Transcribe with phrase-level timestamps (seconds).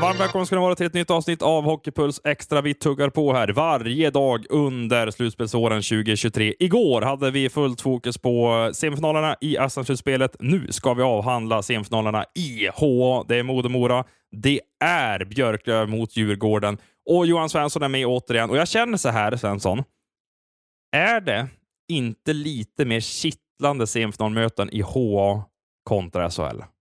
[0.00, 2.60] Varmt välkomna ska ni vara till ett nytt avsnitt av Hockeypuls Extra.
[2.60, 6.54] Vi tuggar på här varje dag under slutspelsåren 2023.
[6.58, 10.36] Igår hade vi fullt fokus på semifinalerna i SM-slutspelet.
[10.40, 13.24] Nu ska vi avhandla semifinalerna i HA.
[13.28, 14.04] Det är Modemora,
[14.36, 16.78] Det är Björklöv mot Djurgården.
[17.10, 18.50] Och Johan Svensson är med återigen.
[18.50, 19.82] Och jag känner så här, Svensson.
[20.96, 21.48] Är det
[21.88, 25.44] inte lite mer kittlande semifinalmöten i HA
[25.84, 26.73] kontra SHL?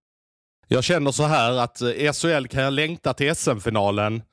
[0.67, 4.23] Jag känner så här att eh, i SHL kan jag längta till SM-finalen,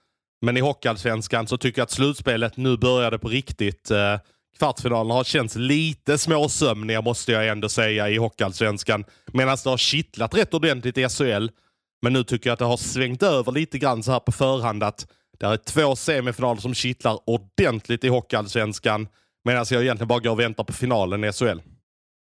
[0.43, 3.83] men i Hockeyallsvenskan så tycker jag att slutspelet nu började på riktigt.
[3.89, 4.21] Kvartsfinalerna
[4.59, 10.35] kvartsfinalen har känts lite småsömniga måste jag ändå säga i Hockeyallsvenskan, medan det har kittlat
[10.35, 11.49] rätt ordentligt i SHL.
[12.03, 14.83] Men nu tycker jag att det har svängt över lite grann så här på förhand
[14.83, 15.07] att
[15.39, 19.09] det är två semifinaler som kittlar ordentligt i Hockeyallsvenskan,
[19.45, 21.61] medan jag egentligen bara går och väntar på finalen i SHL.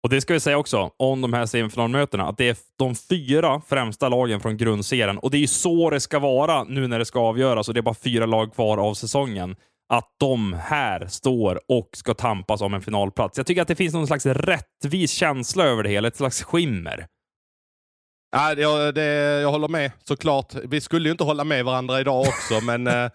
[0.02, 3.62] Och Det ska vi säga också om de här semifinalmötena, att det är de fyra
[3.68, 5.18] främsta lagen från grundserien.
[5.18, 7.80] Och det är ju så det ska vara nu när det ska avgöras och det
[7.80, 9.56] är bara fyra lag kvar av säsongen.
[9.88, 13.38] Att de här står och ska tampas om en finalplats.
[13.38, 17.06] Jag tycker att det finns någon slags rättvis känsla över det hela, ett slags skimmer.
[18.36, 19.04] Ja, jag, det,
[19.40, 20.54] jag håller med såklart.
[20.64, 23.10] Vi skulle ju inte hålla med varandra idag också, men eh,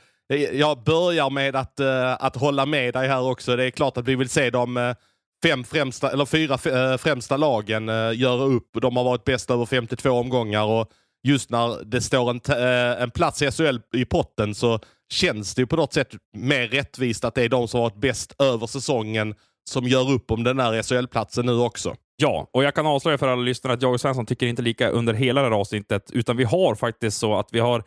[0.52, 3.56] jag börjar med att, eh, att hålla med dig här också.
[3.56, 4.94] Det är klart att vi vill se dem eh,
[5.44, 8.70] fem främsta, eller fyra eh, främsta lagen eh, göra upp.
[8.82, 10.92] De har varit bäst över 52 omgångar och
[11.28, 14.80] just när det står en, eh, en plats i SHL i potten så
[15.14, 18.02] känns det ju på något sätt mer rättvist att det är de som har varit
[18.02, 19.36] bäst över säsongen
[19.70, 21.96] som gör upp om den här SHL-platsen nu också.
[22.16, 24.90] Ja, och jag kan avslöja för alla lyssnare att jag och Svensson tycker inte lika
[24.90, 27.84] under hela det här avsnittet, utan vi har faktiskt så att vi har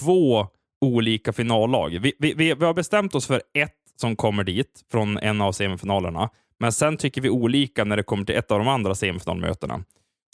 [0.00, 0.46] två
[0.80, 1.98] olika finallag.
[2.00, 6.30] Vi, vi, vi har bestämt oss för ett som kommer dit från en av semifinalerna.
[6.60, 9.84] Men sen tycker vi olika när det kommer till ett av de andra semifinalmötena.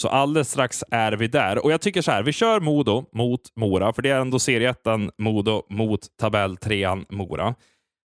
[0.03, 1.65] Så alldeles strax är vi där.
[1.65, 5.11] Och jag tycker så här, vi kör Modo mot Mora, för det är ändå serieettan
[5.19, 7.55] Modo mot tabelltrean Mora.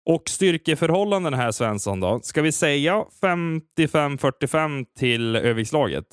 [0.09, 6.06] Och styrkeförhållanden här Svensson då, ska vi säga 55-45 till Övikslaget?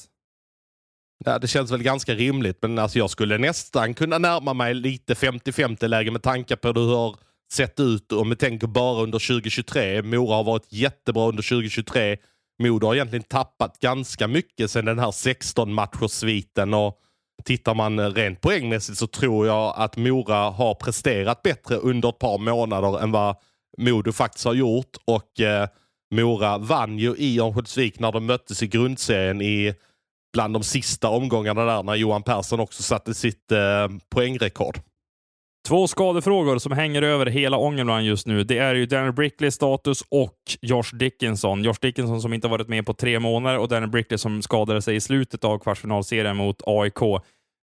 [1.25, 5.15] Ja, det känns väl ganska rimligt, men alltså jag skulle nästan kunna närma mig lite
[5.15, 7.15] 50-50 läge med tanke på hur
[7.53, 10.03] sett ut om vi tänker bara under 2023.
[10.03, 12.16] Mora har varit jättebra under 2023.
[12.62, 16.99] Modo har egentligen tappat ganska mycket sedan den här 16 matchersviten och
[17.44, 22.19] tittar man eh, rent poängmässigt så tror jag att Mora har presterat bättre under ett
[22.19, 23.37] par månader än vad
[23.78, 25.69] Modo faktiskt har gjort och eh,
[26.15, 29.75] Mora vann ju i Örnsköldsvik när de möttes i grundserien i
[30.32, 34.78] bland de sista omgångarna där när Johan Persson också satte sitt eh, poängrekord.
[35.69, 38.44] Två skadefrågor som hänger över hela Ångermanland just nu.
[38.44, 41.64] Det är ju Daniel Brickleys status och Josh Dickinson.
[41.64, 44.97] Josh Dickinson som inte varit med på tre månader och Daniel Brickley som skadade sig
[44.97, 46.98] i slutet av kvartsfinalserien mot AIK.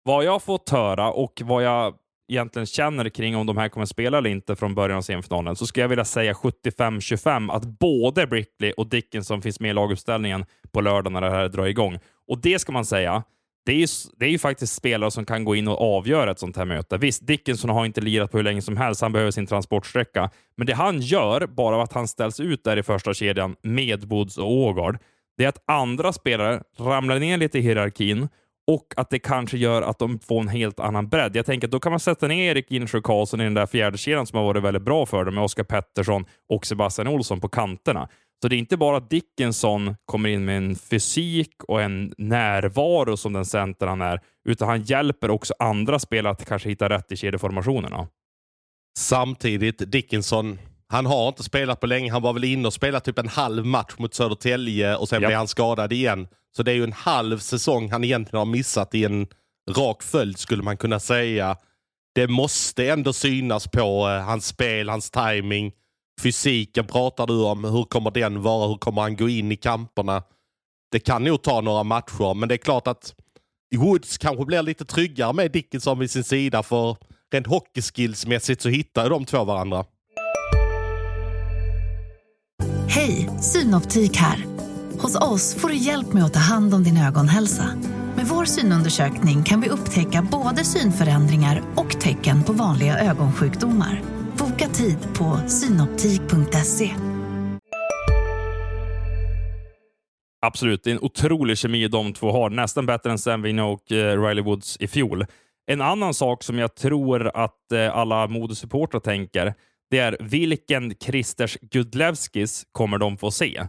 [0.02, 1.94] Vad jag fått höra och vad jag
[2.32, 5.66] egentligen känner kring om de här kommer spela eller inte från början av semifinalen, så
[5.66, 10.80] skulle jag vilja säga 75-25 att både Brickley och Dickinson finns med i laguppställningen på
[10.80, 11.98] lördag när det här drar igång.
[12.28, 13.22] Och det ska man säga,
[13.66, 16.38] det är, ju, det är ju faktiskt spelare som kan gå in och avgöra ett
[16.38, 16.98] sånt här möte.
[16.98, 19.00] Visst, Dickinson har inte lirat på hur länge som helst.
[19.00, 20.30] Han behöver sin transportsträcka.
[20.56, 24.04] Men det han gör, bara av att han ställs ut där i första kedjan med
[24.04, 24.98] Woods och Ågard,
[25.36, 28.28] det är att andra spelare ramlar ner lite i hierarkin
[28.66, 31.36] och att det kanske gör att de får en helt annan bredd.
[31.36, 33.98] Jag tänker att då kan man sätta ner Erik Insjö Karlsson i den där fjärde
[33.98, 37.48] kedjan som har varit väldigt bra för dem med Oskar Pettersson och Sebastian Olsson på
[37.48, 38.08] kanterna.
[38.42, 43.16] Så det är inte bara att Dickinson kommer in med en fysik och en närvaro
[43.16, 47.12] som den center han är, utan han hjälper också andra spelare att kanske hitta rätt
[47.12, 48.08] i kedjeformationerna.
[48.98, 50.58] Samtidigt, Dickinson,
[50.88, 52.12] han har inte spelat på länge.
[52.12, 55.28] Han var väl inne och spelade typ en halv match mot Södertälje och sen ja.
[55.28, 56.28] blev han skadad igen.
[56.56, 59.26] Så det är ju en halv säsong han egentligen har missat i en
[59.70, 61.56] rak följd skulle man kunna säga.
[62.14, 65.72] Det måste ändå synas på uh, hans spel, hans timing
[66.22, 67.64] Fysiken pratar du om.
[67.64, 68.68] Hur kommer den vara?
[68.68, 70.22] Hur kommer han gå in i kamperna?
[70.92, 73.14] Det kan nog ta några matcher, men det är klart att
[73.76, 76.96] Woods kanske blir lite tryggare med Dickinson vid sin sida, för
[77.32, 79.84] rent hockeyskillsmässigt så hittar ju de två varandra.
[82.88, 84.46] Hej, Synoptik här.
[84.98, 87.70] Hos oss får du hjälp med att ta hand om din ögonhälsa.
[88.16, 94.19] Med vår synundersökning kan vi upptäcka både synförändringar och tecken på vanliga ögonsjukdomar.
[94.40, 96.90] Boka tid på synoptik.se.
[100.46, 102.50] Absolut, det är en otrolig kemi de två har.
[102.50, 105.26] Nästan bättre än Sam Vino och eh, Riley Woods i fjol.
[105.66, 109.54] En annan sak som jag tror att eh, alla modesupportrar tänker,
[109.90, 113.66] det är vilken Kristers Gudlevskis kommer de få se?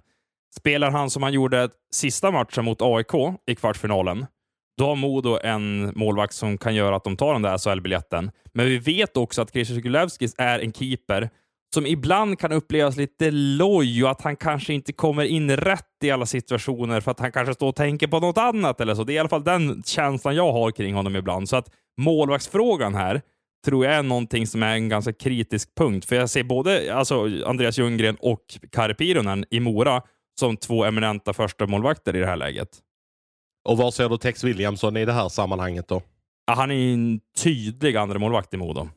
[0.58, 3.14] Spelar han som han gjorde sista matchen mot AIK
[3.48, 4.26] i kvartsfinalen,
[4.82, 8.32] då har Modo en målvakt som kan göra att de tar den där SHL-biljetten.
[8.54, 11.30] Men vi vet också att Christer Gulevskis är en keeper
[11.74, 16.12] som ibland kan upplevas lite loj och att han kanske inte kommer in rätt i
[16.12, 19.04] alla situationer för att han kanske står och tänker på något annat eller så.
[19.04, 21.50] Det är i alla fall den känslan jag har kring honom ibland.
[21.50, 23.22] Så att målvaktsfrågan här
[23.66, 26.06] tror jag är någonting som är en ganska kritisk punkt.
[26.06, 28.42] För jag ser både alltså, Andreas Ljunggren och
[28.72, 30.02] Kari Pironen i Mora
[30.40, 32.70] som två eminenta första målvakter i det här läget.
[33.64, 36.02] Och var ser du Tex Williamson i det här sammanhanget då?
[36.46, 38.90] Ja, han är en tydlig andra målvakt i Modo.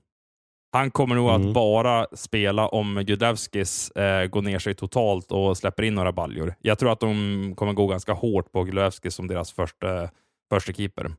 [0.73, 1.49] Han kommer nog mm.
[1.49, 6.55] att bara spela om Gudlevskis eh, går ner sig totalt och släpper in några baljor.
[6.61, 10.11] Jag tror att de kommer gå ganska hårt på Gudlevskis som deras första,
[10.51, 11.13] första keeper.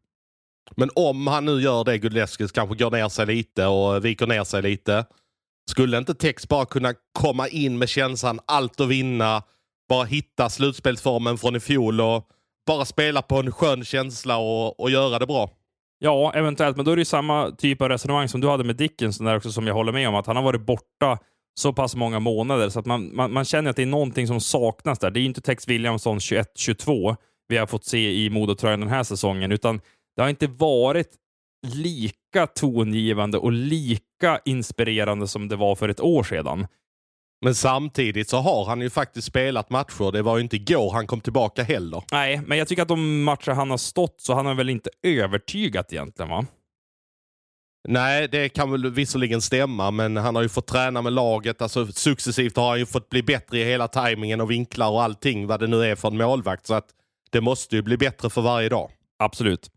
[0.75, 4.43] Men om han nu gör det, Gudlevskis kanske går ner sig lite och viker ner
[4.43, 5.05] sig lite.
[5.69, 9.43] Skulle inte Tex bara kunna komma in med känslan allt att vinna,
[9.89, 12.29] bara hitta slutspelsformen från i fjol och
[12.65, 15.49] bara spela på en skön känsla och, och göra det bra?
[15.99, 19.25] Ja, eventuellt, men då är det samma typ av resonemang som du hade med Dickinson
[19.25, 21.19] där också, som jag håller med om, att han har varit borta
[21.59, 24.41] så pass många månader så att man, man, man känner att det är någonting som
[24.41, 25.11] saknas där.
[25.11, 27.15] Det är inte Tex Williamson 21-22
[27.47, 29.81] vi har fått se i Modotröjan den här säsongen, utan
[30.15, 31.09] det har inte varit
[31.67, 36.67] lika tongivande och lika inspirerande som det var för ett år sedan.
[37.41, 40.11] Men samtidigt så har han ju faktiskt spelat matcher.
[40.11, 42.03] Det var ju inte igår han kom tillbaka heller.
[42.11, 44.89] Nej, men jag tycker att de matcher han har stått så han har väl inte
[45.03, 46.45] övertygat egentligen va?
[47.87, 51.61] Nej, det kan väl visserligen stämma, men han har ju fått träna med laget.
[51.61, 55.47] Alltså, successivt har han ju fått bli bättre i hela tajmingen och vinklar och allting,
[55.47, 56.67] vad det nu är för en målvakt.
[56.67, 56.87] Så att
[57.29, 58.91] det måste ju bli bättre för varje dag.
[59.19, 59.69] Absolut.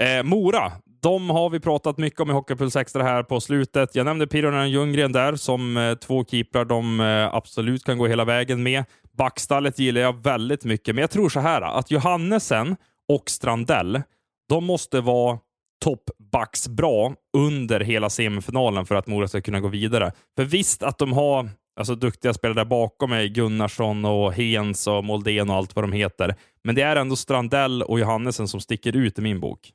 [0.00, 0.72] Eh, Mora,
[1.02, 3.94] de har vi pratat mycket om i Hockeypuls Extra här på slutet.
[3.94, 8.06] Jag nämnde Pironen och Ljunggren där som eh, två keeprar de eh, absolut kan gå
[8.06, 8.84] hela vägen med.
[9.16, 12.76] Backstallet gillar jag väldigt mycket, men jag tror så här att Johannesen
[13.08, 14.02] och Strandell,
[14.48, 15.38] de måste vara
[15.84, 20.12] toppbacks bra under hela semifinalen för att Mora ska kunna gå vidare.
[20.36, 25.04] För visst att de har alltså, duktiga spelare där bakom mig, Gunnarsson och Hens och
[25.04, 26.34] Moldén och allt vad de heter.
[26.64, 29.72] Men det är ändå Strandell och Johannesen som sticker ut i min bok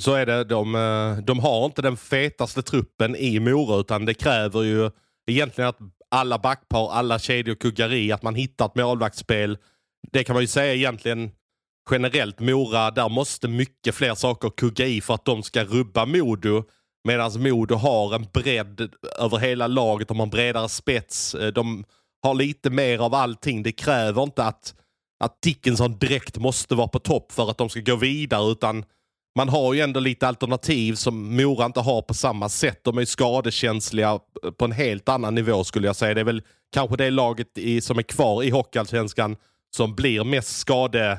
[0.00, 4.14] så är det, de, eh, de har inte den fetaste truppen i Mora utan det
[4.14, 4.90] kräver ju
[5.26, 5.78] egentligen att
[6.10, 9.58] alla backpar, alla kedjor kuggar i, att man hittar ett målvaktsspel.
[10.12, 11.30] Det kan man ju säga egentligen
[11.90, 12.40] generellt.
[12.40, 16.64] Mora, där måste mycket fler saker kugga i för att de ska rubba Modo.
[17.04, 21.34] Medan Modo har en bredd över hela laget, de har en bredare spets.
[21.34, 21.84] Eh, de
[22.22, 23.62] har lite mer av allting.
[23.62, 24.74] Det kräver inte att,
[25.24, 28.84] att Dickinson direkt måste vara på topp för att de ska gå vidare utan
[29.36, 32.80] man har ju ändå lite alternativ som Mora inte har på samma sätt.
[32.84, 34.18] De är skadekänsliga
[34.58, 36.14] på en helt annan nivå skulle jag säga.
[36.14, 36.42] Det är väl
[36.72, 39.36] kanske det laget i, som är kvar i Hockeyallsvenskan
[39.76, 41.18] som blir mest skade...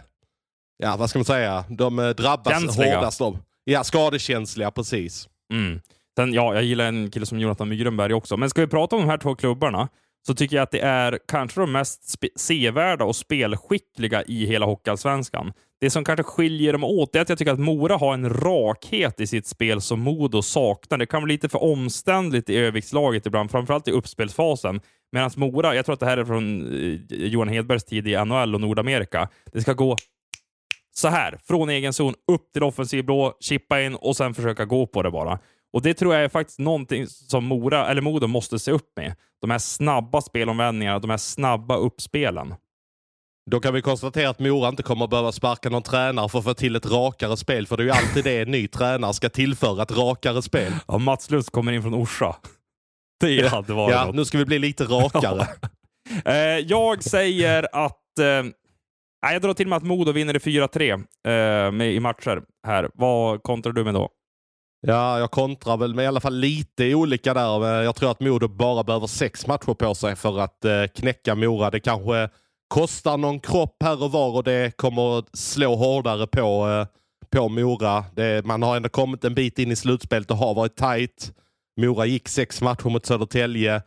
[0.77, 1.65] Ja, vad ska man säga?
[1.69, 2.95] De eh, drabbas Känsliga.
[2.95, 3.37] hårdast av...
[3.63, 5.29] Ja, skadekänsliga, precis.
[5.53, 5.81] Mm.
[6.15, 8.37] Sen, ja, jag gillar en kille som Jonathan Mygrenberg också.
[8.37, 9.89] Men ska vi prata om de här två klubbarna
[10.27, 15.53] så tycker jag att det är kanske de mest sevärda och spelskickliga i hela Hockeyallsvenskan.
[15.81, 19.19] Det som kanske skiljer dem åt är att jag tycker att Mora har en rakhet
[19.19, 20.97] i sitt spel som Modo saknar.
[20.97, 24.81] Det kan vara lite för omständligt i överviktslaget ibland, framförallt i uppspelsfasen.
[25.11, 28.55] Medan Mora, jag tror att det här är från eh, Johan Hedbergs tid i NHL
[28.55, 29.29] och Nordamerika.
[29.53, 29.95] Det ska gå
[30.93, 34.87] så här, från egen zon upp till offensiv blå, chippa in och sen försöka gå
[34.87, 35.39] på det bara.
[35.73, 39.15] Och Det tror jag är faktiskt någonting som Mora, eller Modo måste se upp med.
[39.41, 42.53] De här snabba spelomvändningarna, de här snabba uppspelen.
[43.51, 46.45] Då kan vi konstatera att Mora inte kommer att behöva sparka någon tränare för att
[46.45, 47.67] få till ett rakare spel.
[47.67, 50.73] För det är ju alltid det en ny tränare ska tillföra, ett rakare spel.
[50.87, 52.35] Ja, Mats Lutz kommer in från Orsa.
[53.19, 54.15] Det hade varit Ja, något.
[54.15, 55.47] nu ska vi bli lite rakare.
[56.25, 56.35] eh,
[56.67, 58.19] jag säger att...
[58.19, 58.51] Eh,
[59.31, 62.89] jag drar till med att Modo vinner i 4-3 eh, i matcher här.
[62.93, 64.09] Vad kontrar du med då?
[64.87, 67.81] Ja, jag kontrar väl med i alla fall lite olika där.
[67.81, 71.69] Jag tror att Modo bara behöver sex matcher på sig för att eh, knäcka Mora.
[71.69, 72.29] Det kanske
[72.67, 76.87] kostar någon kropp här och var och det kommer slå hårdare på, eh,
[77.29, 78.05] på Mora.
[78.15, 81.33] Det, man har ändå kommit en bit in i slutspelet och har varit tight.
[81.81, 83.81] Mora gick sex matcher mot Södertälje.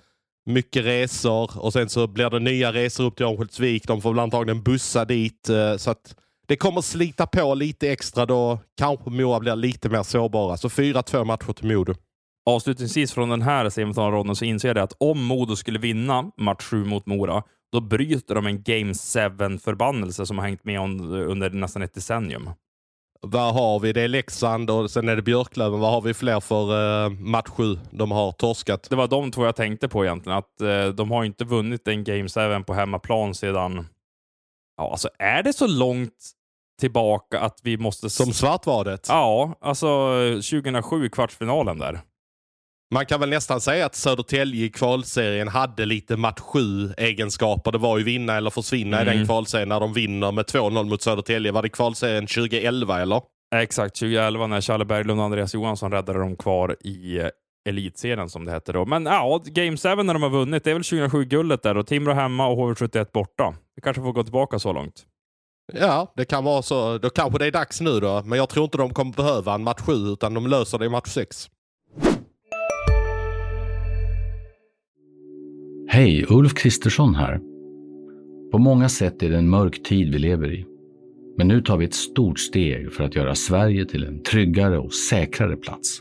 [0.46, 3.86] Mycket resor och sen så blir det nya resor upp till Örnsköldsvik.
[3.86, 5.48] De får väl antagligen bussa dit.
[5.48, 10.02] Eh, så att det kommer slita på lite extra då kanske Mora blir lite mer
[10.02, 10.56] sårbara.
[10.56, 11.94] Så 4-2 matcher till Modo.
[12.46, 16.84] Avslutningsvis från den här semifinalronden så inser jag att om Modo skulle vinna match 7
[16.84, 21.94] mot Mora, då bryter de en Game 7-förbannelse som har hängt med under nästan ett
[21.94, 22.50] decennium.
[23.26, 23.92] Vad har vi?
[23.92, 25.80] Det är Leksand och sen är det Björklöven.
[25.80, 28.86] Vad har vi fler för uh, match 7 de har torskat?
[28.90, 30.38] Det var de två jag tänkte på egentligen.
[30.38, 33.86] Att uh, De har inte vunnit en Game 7 på hemmaplan sedan...
[34.76, 36.30] Ja, alltså är det så långt
[36.80, 38.10] tillbaka att vi måste...
[38.10, 39.06] Som Svartvadet?
[39.08, 39.86] Ja, alltså
[40.34, 42.00] 2007, kvartsfinalen där.
[42.94, 47.72] Man kan väl nästan säga att Södertälje i kvalserien hade lite match 7-egenskaper.
[47.72, 49.02] Det var ju vinna eller försvinna mm.
[49.02, 49.26] i den mm.
[49.26, 51.52] kvalserien när de vinner med 2-0 mot Södertälje.
[51.52, 53.22] Var det kvalserien 2011 eller?
[53.54, 57.28] Exakt, 2011 när Charlie Berglund och Andreas Johansson räddade dem kvar i eh,
[57.64, 58.86] elitserien som det hette då.
[58.86, 62.12] Men ja, Game 7 när de har vunnit, det är väl 2007-guldet där och Timrå
[62.12, 63.54] hemma och HV71 borta.
[63.76, 65.06] Vi kanske får gå tillbaka så långt.
[65.72, 66.98] Ja, det kan vara så.
[66.98, 68.22] Då kanske det är dags nu då.
[68.24, 70.88] Men jag tror inte de kommer behöva en match 7 utan de löser det i
[70.88, 71.50] match 6.
[75.88, 77.40] Hej, Ulf Kristersson här.
[78.52, 80.66] På många sätt är det en mörk tid vi lever i.
[81.36, 84.94] Men nu tar vi ett stort steg för att göra Sverige till en tryggare och
[84.94, 86.00] säkrare plats.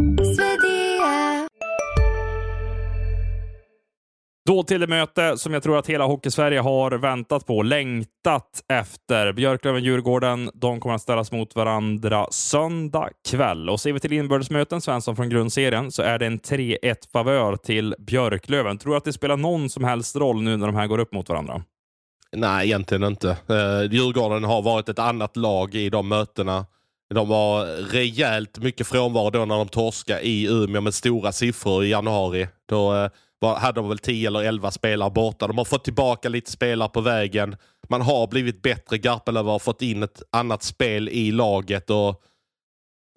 [4.51, 9.33] Då till det möte som jag tror att hela Hockeysverige har väntat på, längtat efter.
[9.33, 13.69] Björklöven-Djurgården, de kommer att ställas mot varandra söndag kväll.
[13.69, 16.77] Och ser vi till inbördesmöten, Svensson från grundserien, så är det en 3-1
[17.13, 18.77] favör till Björklöven.
[18.77, 21.13] Tror du att det spelar någon som helst roll nu när de här går upp
[21.13, 21.63] mot varandra?
[22.35, 23.27] Nej, egentligen inte.
[23.27, 26.65] Uh, Djurgården har varit ett annat lag i de mötena.
[27.13, 31.89] De var rejält mycket frånvaro då när de torskade i Umeå med stora siffror i
[31.89, 32.47] januari.
[32.69, 33.09] Då eh,
[33.41, 35.47] var, hade de väl 10 eller 11 spelare borta.
[35.47, 37.55] De har fått tillbaka lite spelare på vägen.
[37.89, 38.97] Man har blivit bättre.
[38.97, 41.89] Garpenlöv har fått in ett annat spel i laget.
[41.89, 42.21] och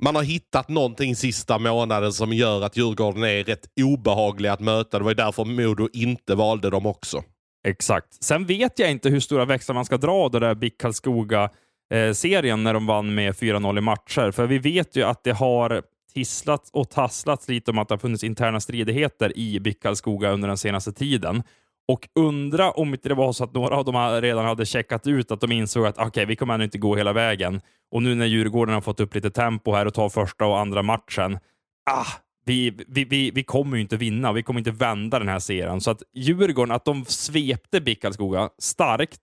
[0.03, 4.99] man har hittat någonting sista månaden som gör att Djurgården är rätt obehagliga att möta.
[4.99, 7.23] Det var därför Modo inte valde dem också.
[7.67, 8.25] Exakt.
[8.25, 12.63] Sen vet jag inte hur stora växlar man ska dra det där BIK Karlskoga-serien eh,
[12.65, 14.31] när de vann med 4-0 i matcher.
[14.31, 15.83] För vi vet ju att det har
[16.15, 20.59] tisslat och tasslats lite om att det har funnits interna stridigheter i Bickalskoga under den
[20.59, 21.43] senaste tiden.
[21.89, 25.31] Och undra om inte det var så att några av dem redan hade checkat ut
[25.31, 27.61] att de insåg att okay, vi kommer ännu inte gå hela vägen.
[27.91, 30.83] Och nu när Djurgården har fått upp lite tempo här och tar första och andra
[30.83, 31.39] matchen,
[31.91, 32.07] ah,
[32.45, 34.33] vi, vi, vi, vi kommer ju inte vinna.
[34.33, 35.81] Vi kommer inte vända den här serien.
[35.81, 39.21] Så att Djurgården, att de svepte Bickalskoga starkt,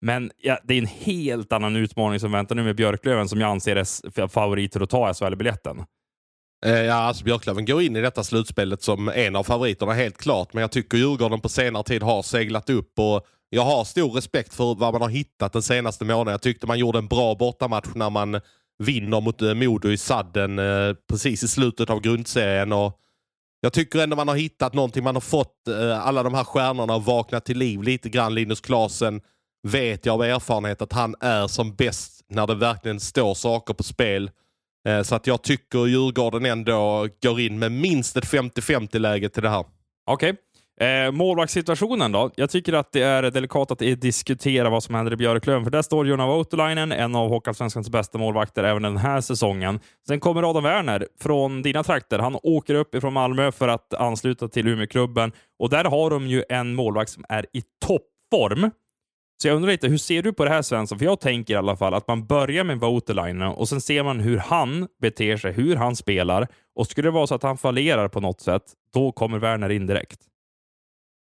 [0.00, 3.50] men ja, det är en helt annan utmaning som väntar nu med Björklöven som jag
[3.50, 5.84] anser är favoriter att ta SHL-biljetten.
[6.66, 10.52] Eh, ja, alltså Björklöven går in i detta slutspelet som en av favoriterna helt klart.
[10.52, 14.54] Men jag tycker Djurgården på senare tid har seglat upp och jag har stor respekt
[14.54, 16.32] för vad man har hittat den senaste månaden.
[16.32, 18.40] Jag tyckte man gjorde en bra bortamatch när man
[18.78, 22.72] vinner mot eh, Modo i sadden eh, precis i slutet av grundserien.
[22.72, 22.98] Och
[23.60, 25.04] jag tycker ändå man har hittat någonting.
[25.04, 25.68] Man har fått
[26.00, 28.34] alla de här stjärnorna att vakna till liv lite grann.
[28.34, 29.20] Linus Klasen
[29.68, 33.82] vet jag av erfarenhet att han är som bäst när det verkligen står saker på
[33.82, 34.30] spel.
[34.88, 39.42] Eh, så att jag tycker Djurgården ändå går in med minst ett 50-50 läge till
[39.42, 39.64] det här.
[40.06, 40.30] Okej.
[40.30, 40.36] Okay.
[40.80, 42.30] Eh, målvaktssituationen då?
[42.34, 45.82] Jag tycker att det är delikat att diskutera vad som händer i Björklöven, för där
[45.82, 49.80] står Jonna Voutilainen, en av Hockeyallsvenskans bästa målvakter även den här säsongen.
[50.06, 52.18] Sen kommer Adam Werner från dina trakter.
[52.18, 56.44] Han åker upp ifrån Malmö för att ansluta till Umeåklubben och där har de ju
[56.48, 58.70] en målvakt som är i toppform.
[59.42, 60.98] Så jag undrar lite, hur ser du på det här Svensson?
[60.98, 64.20] För jag tänker i alla fall att man börjar med Voutilainen och sen ser man
[64.20, 66.48] hur han beter sig, hur han spelar.
[66.76, 68.62] Och skulle det vara så att han fallerar på något sätt,
[68.94, 70.20] då kommer Werner in direkt.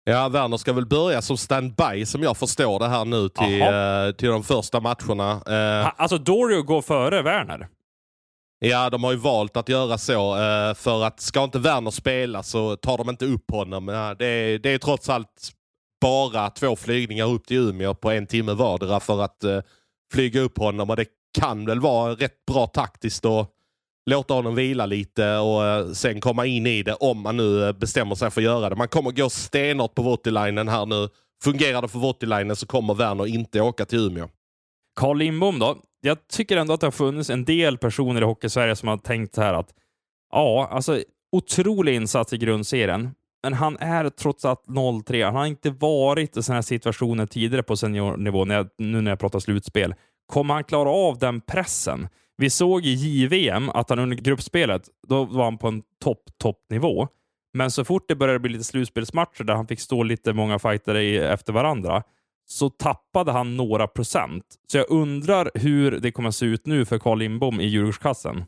[0.04, 4.12] Ja, Werner ska väl börja som standby som jag förstår det här nu till, uh,
[4.12, 5.32] till de första matcherna.
[5.32, 7.68] Uh, alltså Dorio går före Werner?
[8.58, 10.37] Ja, de har ju valt att göra så.
[10.37, 13.87] Uh, för att ska inte Werner spela så tar de inte upp honom.
[14.18, 15.55] det, är, det är trots allt
[16.06, 19.60] bara två flygningar upp till Umeå på en timme vardera för att eh,
[20.12, 20.90] flyga upp honom.
[20.90, 21.06] Och det
[21.38, 23.50] kan väl vara rätt bra taktiskt att
[24.10, 27.72] låta honom vila lite och eh, sen komma in i det om man nu eh,
[27.72, 28.76] bestämmer sig för att göra det.
[28.76, 31.08] Man kommer gå stenhårt på Voutilainen här nu.
[31.44, 34.28] Fungerar det för Voutilainen så kommer Werner inte åka till Umeå.
[35.00, 35.76] Carl Lindbom då?
[36.00, 39.34] Jag tycker ändå att det har funnits en del personer i Hockeysverige som har tänkt
[39.34, 39.75] så här att
[40.32, 43.10] ja, alltså otrolig insats i grundserien
[43.43, 44.64] men han är trots allt
[45.07, 45.25] 03.
[45.25, 49.11] Han har inte varit i sådana här situationer tidigare på seniornivå, när jag, nu när
[49.11, 49.95] jag pratar slutspel.
[50.26, 52.09] Kommer han klara av den pressen?
[52.37, 57.09] Vi såg i JVM att han under gruppspelet, då var han på en topp, toppnivå.
[57.55, 60.95] Men så fort det började bli lite slutspelsmatcher där han fick stå lite många fighter
[61.23, 62.02] efter varandra,
[62.49, 64.45] så tappade han några procent.
[64.66, 68.45] Så jag undrar hur det kommer att se ut nu för Carl Lindbom i Djurgårdskassen.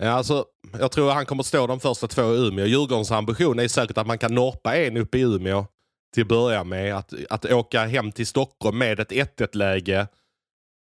[0.00, 0.44] Ja, alltså,
[0.78, 2.66] jag tror han kommer stå de första två i Umeå.
[2.66, 5.66] Djurgårdens ambition är säkert att man kan norpa en uppe i Umeå
[6.14, 6.96] till att börja med.
[6.96, 10.06] Att, att åka hem till Stockholm med ett 1-1 läge.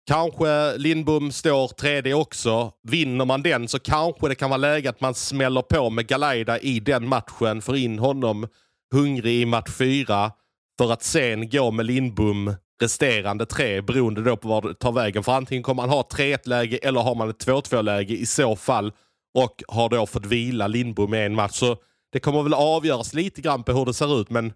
[0.08, 2.72] Kanske Lindbom står tredje också.
[2.84, 6.60] Vinner man den så kanske det kan vara läge att man smäller på med Galaida
[6.60, 7.62] i den matchen.
[7.62, 8.48] Får in honom
[8.94, 10.32] hungrig i match fyra.
[10.78, 15.24] För att sen gå med Lindbom resterande tre beroende då på var det tar vägen.
[15.24, 18.55] För antingen kommer man ha 3-1 läge eller har man ett 2-2 läge i så
[18.55, 18.94] fall.
[19.34, 21.55] Och har då fått vila Lindbom i en match.
[21.55, 21.77] Så
[22.12, 24.29] det kommer väl avgöras lite grann på hur det ser ut.
[24.29, 24.53] Men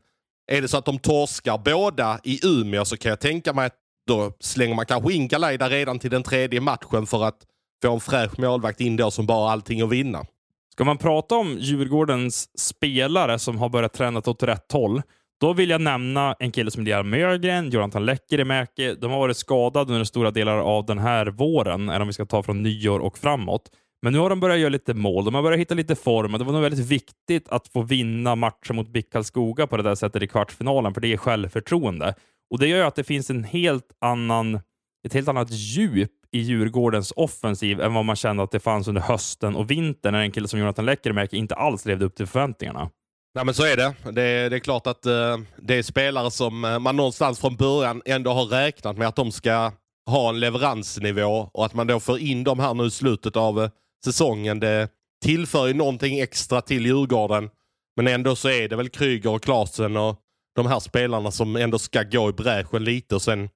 [0.51, 3.75] är det så att de torskar båda i Umeå så kan jag tänka mig att
[4.07, 7.37] då slänger man kanske in Galeida redan till den tredje matchen för att
[7.81, 10.25] få en fräsch målvakt in då som bara har allting att vinna.
[10.71, 15.01] Ska man prata om Djurgårdens spelare som har börjat träna åt rätt håll,
[15.39, 18.95] då vill jag nämna en kille som heter Mögren, Jonathan Lekkerimäki.
[18.95, 22.43] De har varit skadade under stora delar av den här våren, om vi ska ta
[22.43, 23.71] från nyår och framåt.
[24.01, 26.31] Men nu har de börjat göra lite mål, de har börjat hitta lite form.
[26.31, 29.95] Det var nog väldigt viktigt att få vinna matchen mot BIK Karlskoga på det där
[29.95, 32.13] sättet i kvartsfinalen, för det ger självförtroende.
[32.49, 34.59] Och Det gör att det finns en helt annan,
[35.05, 39.01] ett helt annat djup i Djurgårdens offensiv än vad man kände att det fanns under
[39.01, 42.89] hösten och vintern när en kille som Jonathan Lekkerimäki inte alls levde upp till förväntningarna.
[43.35, 43.93] Nej men så är det.
[44.03, 48.01] Det, det är klart att eh, det är spelare som eh, man någonstans från början
[48.05, 49.71] ändå har räknat med att de ska
[50.05, 53.63] ha en leveransnivå och att man då får in dem här nu i slutet av
[53.63, 53.69] eh,
[54.05, 54.59] säsongen.
[54.59, 54.89] Det
[55.23, 57.49] tillför ju någonting extra till Djurgården.
[57.95, 60.19] Men ändå så är det väl Kryger och Klasen och
[60.55, 63.49] de här spelarna som ändå ska gå i bräschen lite och sen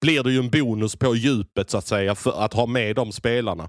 [0.00, 3.12] blir det ju en bonus på djupet så att säga för att ha med de
[3.12, 3.68] spelarna.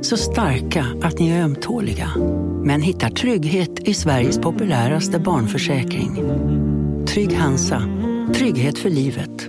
[0.00, 2.10] Så starka att ni är ömtåliga.
[2.64, 6.14] Men hittar trygghet i Sveriges populäraste barnförsäkring.
[7.06, 7.82] Trygg Hansa.
[8.34, 9.48] Trygghet för livet.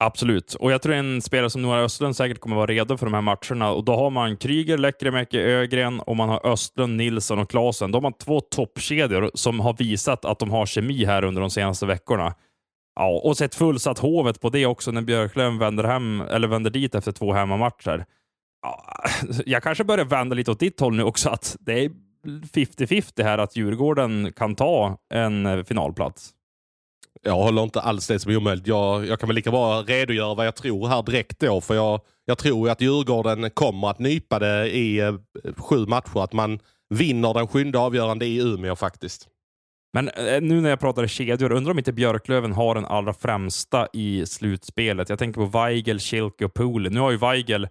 [0.00, 3.14] Absolut, och jag tror en spelare som Noah Östlund säkert kommer vara redo för de
[3.14, 3.70] här matcherna.
[3.70, 7.92] Och Då har man Kryger, Lekkerimäki, Ögren och man har Östlund, Nilsson och Klasen.
[7.92, 11.86] De har två toppkedjor som har visat att de har kemi här under de senaste
[11.86, 12.34] veckorna.
[12.98, 16.94] Ja, och sett fullsatt Hovet på det också när Björklöven vänder, hem, eller vänder dit
[16.94, 18.06] efter två hemmamatcher.
[18.62, 19.04] Ja,
[19.46, 21.90] jag kanske börjar vända lite åt ditt håll nu också, att det är
[22.26, 26.30] 50-50 här att Djurgården kan ta en eh, finalplats.
[27.22, 28.66] Jag håller inte alls det som omöjligt.
[28.66, 31.60] Jag, jag kan väl lika bra redogöra vad jag tror här direkt då.
[31.60, 35.14] För jag, jag tror att Djurgården kommer att nypa det i eh,
[35.56, 36.24] sju matcher.
[36.24, 36.58] Att man
[36.88, 39.28] vinner den sjunde avgörande i Umeå faktiskt.
[39.92, 43.88] Men eh, nu när jag pratar kedjor, undrar om inte Björklöven har den allra främsta
[43.92, 45.08] i slutspelet.
[45.08, 46.92] Jag tänker på Weigel, Schilke och Pooley.
[46.92, 47.68] Nu har ju Weigel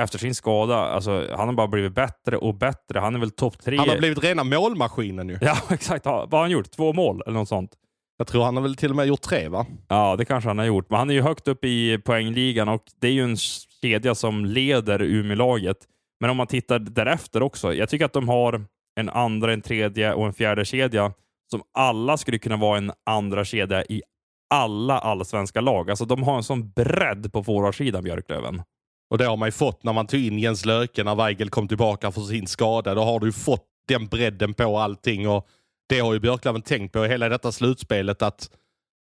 [0.00, 2.98] efter sin skada, alltså, han har bara blivit bättre och bättre.
[2.98, 3.76] Han är väl topp tre.
[3.76, 5.38] Han har blivit rena målmaskinen nu.
[5.40, 6.04] Ja, exakt.
[6.04, 6.70] Vad har han gjort?
[6.70, 7.70] Två mål eller något sånt?
[8.16, 9.66] Jag tror han har väl till och med gjort tre, va?
[9.88, 10.90] Ja, det kanske han har gjort.
[10.90, 13.36] Men han är ju högt upp i poängligan och det är ju en
[13.82, 15.76] kedja som leder Umeå-laget.
[16.20, 17.74] Men om man tittar därefter också.
[17.74, 18.64] Jag tycker att de har
[19.00, 21.12] en andra, en tredje och en fjärde kedja
[21.50, 24.02] som alla skulle kunna vara en andra kedja i
[24.50, 25.90] alla allsvenska lag.
[25.90, 28.62] Alltså de har en sån bredd på forwardsidan, Björklöven.
[29.10, 31.68] Och det har man ju fått när man tog in Jens Löke när Weigel kom
[31.68, 32.94] tillbaka från sin skada.
[32.94, 35.28] Då har du fått den bredden på allting.
[35.28, 35.48] Och
[35.88, 38.22] det har ju Björklöven tänkt på i hela detta slutspelet.
[38.22, 38.50] Att,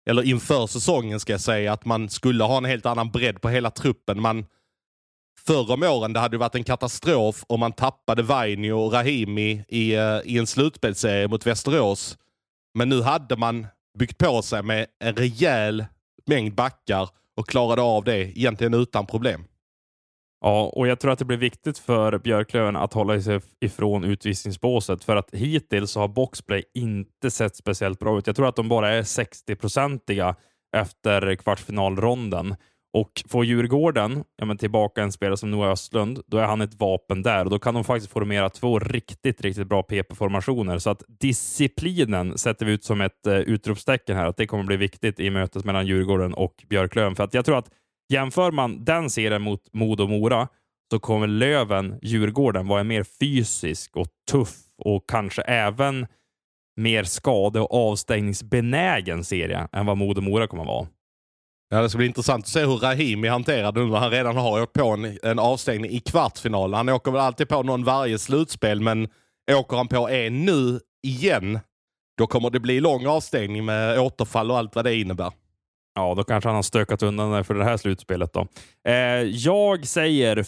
[0.10, 3.50] eller inför säsongen ska jag säga, att man skulle ha en helt annan bredd på
[3.50, 4.22] hela truppen.
[4.22, 4.46] Man,
[5.46, 9.64] förr om åren det hade det varit en katastrof om man tappade Vainio och Rahimi
[9.68, 12.18] i, eh, i en slutspelsserie mot Västerås.
[12.78, 13.68] Men nu hade man
[14.00, 15.86] byggt på sig med en rejäl
[16.26, 19.46] mängd backar och klarade av det egentligen utan problem.
[20.42, 25.04] Ja, och jag tror att det blir viktigt för Björklöven att hålla sig ifrån utvisningsbåset
[25.04, 28.28] för att hittills har boxplay inte sett speciellt bra ut.
[28.28, 30.36] Jag tror att de bara är 60-procentiga
[30.76, 32.56] efter kvartsfinalronden
[33.00, 36.80] och får Djurgården ja, men tillbaka en spelare som Noah Östlund, då är han ett
[36.80, 40.78] vapen där och då kan de faktiskt formera två riktigt, riktigt bra PP-formationer.
[40.78, 44.78] Så att disciplinen sätter vi ut som ett uh, utropstecken här, att det kommer bli
[44.78, 47.16] viktigt i mötet mellan Djurgården och Björklöven.
[47.16, 47.70] För att jag tror att
[48.10, 50.48] Jämför man den serien mot Modo och Mora
[50.92, 56.08] så kommer Löven, Djurgården, vara en mer fysisk och tuff och kanske även
[56.76, 60.88] mer skade och avstängningsbenägen serie än vad Modo och Mora kommer att vara.
[61.70, 64.38] Ja, det ska bli intressant att se hur Rahimi hanterar det nu när han redan
[64.38, 66.74] har åkt på en, en avstängning i kvartsfinal.
[66.74, 69.08] Han åker väl alltid på någon varje slutspel, men
[69.52, 71.60] åker han på en nu igen,
[72.18, 75.32] då kommer det bli lång avstängning med återfall och allt vad det innebär.
[75.96, 78.34] Ja, då kanske han har stökat undan det för det här slutspelet.
[78.34, 78.48] Då.
[78.88, 80.44] Eh, jag säger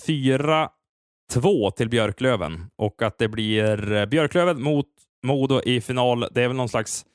[1.36, 4.88] 4-2 till Björklöven och att det blir Björklöven mot
[5.24, 6.28] Modo i final.
[6.32, 7.06] Det är väl någon slags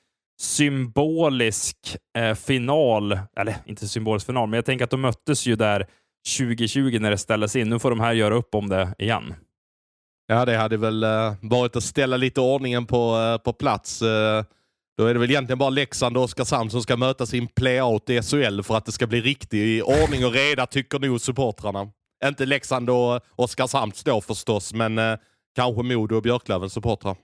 [0.40, 5.86] symbolisk eh, final, eller inte symbolisk final, men jag tänker att de möttes ju där
[6.38, 7.70] 2020 när det ställdes in.
[7.70, 9.34] Nu får de här göra upp om det igen.
[10.26, 14.02] Ja, det hade väl uh, varit att ställa lite ordningen på, uh, på plats.
[14.02, 14.08] Uh,
[14.96, 18.10] då är det väl egentligen bara Leksand och Oskarshamn som ska mötas i en playout
[18.10, 21.90] i SHL för att det ska bli riktig ordning och reda, tycker nog supportrarna.
[22.24, 25.18] Inte Leksand och Oskarshamn då förstås, men
[25.56, 27.16] kanske Modo och Björklövens supportrar.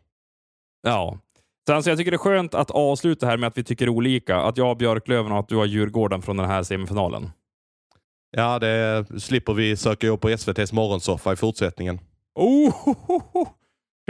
[0.83, 1.19] Ja,
[1.67, 4.37] så alltså jag tycker det är skönt att avsluta här med att vi tycker olika.
[4.37, 7.31] Att jag har Björklöven och att du har Djurgården från den här semifinalen.
[8.31, 12.01] Ja, det slipper vi söka jobb på SVTs morgonsoffa i fortsättningen.
[12.35, 12.75] Oh,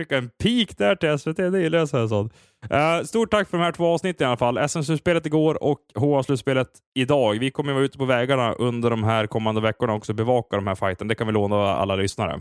[0.01, 2.09] Skicka en pik där till SVT, det gillar jag.
[2.09, 2.33] Sånt.
[2.73, 4.69] Uh, stort tack för de här två avsnitten i alla fall.
[4.69, 7.39] SM-slutspelet igår och HA-slutspelet idag.
[7.39, 10.67] Vi kommer vara ute på vägarna under de här kommande veckorna och också bevaka de
[10.67, 11.09] här fighten.
[11.09, 12.41] Det kan vi låna alla lyssnare.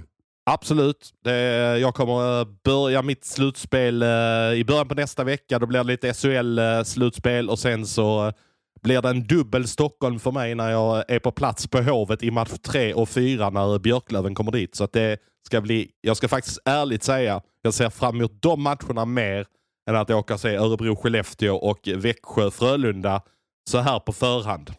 [0.54, 1.14] Absolut.
[1.24, 1.34] Det,
[1.80, 4.08] jag kommer eh, börja mitt slutspel eh,
[4.54, 5.60] i början på nästa vecka.
[5.60, 8.34] Då blir det lite SHL-slutspel eh, och sen så
[8.82, 12.32] blir det en dubbel Stockholm för mig när jag är på plats på Hovet i
[12.32, 14.76] match 3 och 4 när Björklöven kommer dit.
[14.76, 18.62] Så att det ska bli, jag ska faktiskt ärligt säga, jag ser fram emot de
[18.62, 19.46] matcherna mer
[19.90, 23.22] än att åka och se Örebro-Skellefteå och Växjö-Frölunda
[23.70, 24.74] så här på förhand.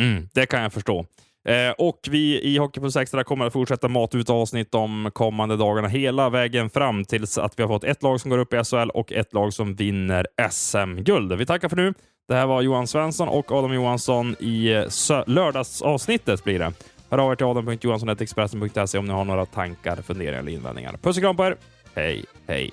[0.00, 1.06] Mm, det kan jag förstå.
[1.46, 5.88] Eh, och vi i Hockeypuls Extra kommer att fortsätta mata ut avsnitt de kommande dagarna
[5.88, 8.90] hela vägen fram tills att vi har fått ett lag som går upp i SHL
[8.90, 11.32] och ett lag som vinner SM-guld.
[11.32, 11.94] Vi tackar för nu.
[12.28, 16.72] Det här var Johan Svensson och Adam Johansson i eh, lördagsavsnittet blir det.
[17.10, 20.92] Hör av er till adam.johansson.expressen.se om ni har några tankar, funderingar eller invändningar.
[21.02, 21.56] Puss och kram på er.
[21.94, 22.72] Hej, hej.